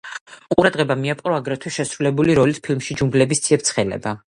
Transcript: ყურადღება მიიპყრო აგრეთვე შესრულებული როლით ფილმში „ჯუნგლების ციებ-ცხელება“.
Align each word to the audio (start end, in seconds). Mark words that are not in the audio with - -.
ყურადღება 0.53 0.97
მიიპყრო 1.01 1.37
აგრეთვე 1.41 1.75
შესრულებული 1.77 2.41
როლით 2.43 2.65
ფილმში 2.67 3.03
„ჯუნგლების 3.03 3.49
ციებ-ცხელება“. 3.49 4.21